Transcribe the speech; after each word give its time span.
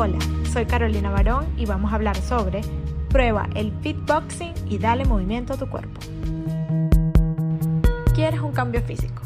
Hola, 0.00 0.20
soy 0.52 0.64
Carolina 0.64 1.10
Barón 1.10 1.44
y 1.56 1.66
vamos 1.66 1.90
a 1.90 1.96
hablar 1.96 2.14
sobre 2.14 2.60
prueba 3.08 3.48
el 3.56 3.72
fitboxing 3.80 4.54
y 4.68 4.78
dale 4.78 5.04
movimiento 5.04 5.54
a 5.54 5.56
tu 5.56 5.68
cuerpo. 5.68 6.00
Quieres 8.14 8.38
un 8.38 8.52
cambio 8.52 8.80
físico, 8.80 9.22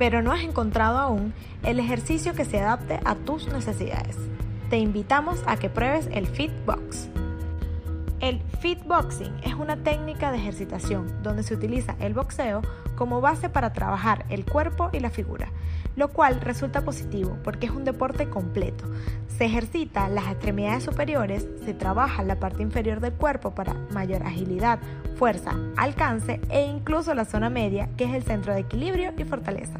pero 0.00 0.20
no 0.20 0.32
has 0.32 0.42
encontrado 0.42 0.98
aún 0.98 1.32
el 1.62 1.78
ejercicio 1.78 2.34
que 2.34 2.44
se 2.44 2.58
adapte 2.58 2.98
a 3.04 3.14
tus 3.14 3.46
necesidades. 3.52 4.16
Te 4.68 4.78
invitamos 4.78 5.44
a 5.46 5.56
que 5.56 5.70
pruebes 5.70 6.08
el 6.10 6.26
Fitbox. 6.26 7.08
El 8.18 8.42
fitboxing 8.60 9.32
es 9.44 9.54
una 9.54 9.76
técnica 9.76 10.32
de 10.32 10.38
ejercitación 10.38 11.22
donde 11.22 11.44
se 11.44 11.54
utiliza 11.54 11.94
el 12.00 12.14
boxeo 12.14 12.62
como 12.96 13.20
base 13.20 13.48
para 13.48 13.72
trabajar 13.72 14.26
el 14.28 14.44
cuerpo 14.44 14.90
y 14.92 14.98
la 14.98 15.10
figura, 15.10 15.52
lo 16.00 16.08
cual 16.08 16.40
resulta 16.40 16.80
positivo 16.80 17.36
porque 17.44 17.66
es 17.66 17.72
un 17.72 17.84
deporte 17.84 18.28
completo. 18.30 18.86
Se 19.28 19.44
ejercita 19.44 20.08
las 20.08 20.28
extremidades 20.28 20.82
superiores, 20.82 21.46
se 21.64 21.74
trabaja 21.74 22.24
la 22.24 22.40
parte 22.40 22.62
inferior 22.62 23.00
del 23.00 23.12
cuerpo 23.12 23.54
para 23.54 23.74
mayor 23.92 24.22
agilidad, 24.22 24.78
fuerza, 25.16 25.54
alcance 25.76 26.40
e 26.48 26.62
incluso 26.62 27.12
la 27.12 27.26
zona 27.26 27.50
media, 27.50 27.90
que 27.98 28.04
es 28.04 28.14
el 28.14 28.22
centro 28.22 28.54
de 28.54 28.60
equilibrio 28.60 29.12
y 29.18 29.24
fortaleza. 29.24 29.78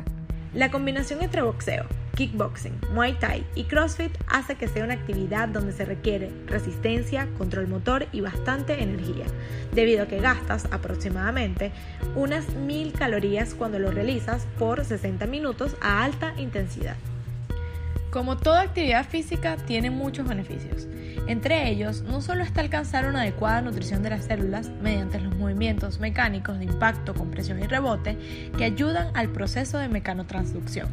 La 0.53 0.71
combinación 0.71 1.23
entre 1.23 1.41
boxeo, 1.41 1.87
kickboxing, 2.21 2.79
muay 2.93 3.15
thai 3.15 3.47
y 3.55 3.65
crossfit 3.65 4.13
hace 4.27 4.55
que 4.55 4.69
sea 4.69 4.85
una 4.85 4.93
actividad 4.93 5.49
donde 5.49 5.73
se 5.73 5.87
requiere 5.87 6.31
resistencia, 6.45 7.27
control 7.39 7.67
motor 7.67 8.09
y 8.13 8.21
bastante 8.21 8.83
energía, 8.83 9.25
debido 9.73 10.03
a 10.03 10.07
que 10.07 10.21
gastas 10.21 10.69
aproximadamente 10.71 11.73
unas 12.17 12.47
mil 12.57 12.93
calorías 12.93 13.55
cuando 13.55 13.79
lo 13.79 13.91
realizas 13.91 14.47
por 14.59 14.85
60 14.85 15.27
minutos 15.29 15.75
a 15.81 16.05
alta 16.05 16.35
intensidad. 16.37 16.97
Como 18.11 18.37
toda 18.37 18.63
actividad 18.63 19.09
física 19.09 19.57
tiene 19.57 19.91
muchos 19.91 20.29
beneficios. 20.29 20.89
Entre 21.27 21.71
ellos, 21.71 22.03
no 22.03 22.21
solo 22.21 22.43
está 22.43 22.61
alcanzar 22.61 23.07
una 23.07 23.23
adecuada 23.23 23.63
nutrición 23.63 24.03
de 24.03 24.11
las 24.11 24.27
células 24.27 24.69
mediante 24.83 25.21
los 25.21 25.35
movimientos 25.37 26.01
mecánicos 26.01 26.59
de 26.59 26.67
impacto, 26.67 27.15
compresión 27.15 27.61
y 27.61 27.67
rebote 27.67 28.19
que 28.59 28.65
ayudan 28.65 29.09
al 29.15 29.31
proceso 29.31 29.79
de 29.79 29.89
mecanotransducción. 29.89 30.89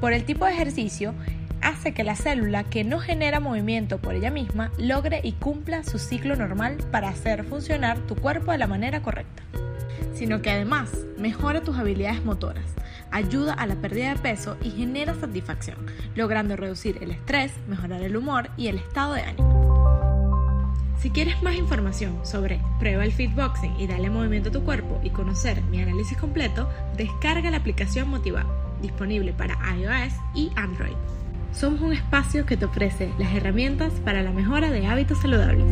Por 0.00 0.12
el 0.12 0.24
tipo 0.24 0.44
de 0.44 0.52
ejercicio, 0.52 1.12
hace 1.60 1.92
que 1.92 2.04
la 2.04 2.14
célula 2.14 2.62
que 2.62 2.84
no 2.84 3.00
genera 3.00 3.40
movimiento 3.40 3.98
por 3.98 4.14
ella 4.14 4.30
misma 4.30 4.70
logre 4.78 5.20
y 5.24 5.32
cumpla 5.32 5.82
su 5.82 5.98
ciclo 5.98 6.36
normal 6.36 6.76
para 6.92 7.08
hacer 7.08 7.44
funcionar 7.44 7.98
tu 8.06 8.14
cuerpo 8.14 8.52
de 8.52 8.58
la 8.58 8.68
manera 8.68 9.02
correcta, 9.02 9.42
sino 10.14 10.40
que 10.40 10.50
además 10.50 10.90
mejora 11.18 11.62
tus 11.62 11.76
habilidades 11.76 12.24
motoras, 12.24 12.64
ayuda 13.10 13.54
a 13.54 13.66
la 13.66 13.74
pérdida 13.74 14.14
de 14.14 14.20
peso 14.20 14.56
y 14.62 14.70
genera 14.70 15.14
satisfacción, 15.14 15.78
logrando 16.14 16.54
reducir 16.54 16.98
el 17.02 17.10
estrés, 17.10 17.52
mejorar 17.66 18.02
el 18.02 18.16
humor 18.16 18.50
y 18.56 18.68
el 18.68 18.76
estado 18.76 19.14
de 19.14 19.22
ánimo. 19.22 19.58
Si 21.00 21.10
quieres 21.10 21.42
más 21.42 21.54
información 21.54 22.24
sobre 22.24 22.60
prueba 22.78 23.04
el 23.04 23.12
fitboxing 23.12 23.80
y 23.80 23.86
dale 23.86 24.10
movimiento 24.10 24.48
a 24.48 24.52
tu 24.52 24.64
cuerpo 24.64 25.00
y 25.02 25.10
conocer 25.10 25.62
mi 25.62 25.80
análisis 25.80 26.18
completo, 26.18 26.68
descarga 26.96 27.50
la 27.52 27.58
aplicación 27.58 28.08
Motiva, 28.08 28.44
disponible 28.80 29.32
para 29.32 29.56
iOS 29.74 30.14
y 30.34 30.50
Android. 30.56 30.96
Somos 31.52 31.80
un 31.80 31.92
espacio 31.92 32.46
que 32.46 32.56
te 32.56 32.66
ofrece 32.66 33.10
las 33.18 33.34
herramientas 33.34 33.92
para 34.04 34.22
la 34.22 34.32
mejora 34.32 34.70
de 34.70 34.86
hábitos 34.86 35.20
saludables. 35.20 35.66